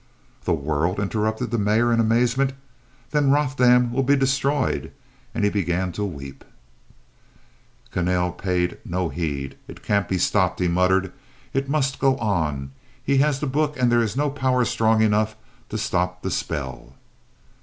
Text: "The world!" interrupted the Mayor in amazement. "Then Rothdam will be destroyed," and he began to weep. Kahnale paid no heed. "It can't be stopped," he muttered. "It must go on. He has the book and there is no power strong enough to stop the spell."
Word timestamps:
"The 0.45 0.53
world!" 0.55 0.99
interrupted 0.99 1.51
the 1.51 1.59
Mayor 1.59 1.93
in 1.93 1.99
amazement. 1.99 2.53
"Then 3.11 3.29
Rothdam 3.29 3.91
will 3.93 4.01
be 4.01 4.15
destroyed," 4.15 4.91
and 5.35 5.43
he 5.43 5.51
began 5.51 5.91
to 5.91 6.03
weep. 6.03 6.43
Kahnale 7.93 8.31
paid 8.35 8.79
no 8.83 9.09
heed. 9.09 9.57
"It 9.67 9.83
can't 9.83 10.09
be 10.09 10.17
stopped," 10.17 10.59
he 10.59 10.67
muttered. 10.67 11.13
"It 11.53 11.69
must 11.69 11.99
go 11.99 12.17
on. 12.17 12.71
He 13.03 13.17
has 13.19 13.39
the 13.39 13.45
book 13.45 13.79
and 13.79 13.91
there 13.91 14.01
is 14.01 14.17
no 14.17 14.31
power 14.31 14.65
strong 14.65 15.03
enough 15.03 15.35
to 15.69 15.77
stop 15.77 16.23
the 16.23 16.31
spell." 16.31 16.95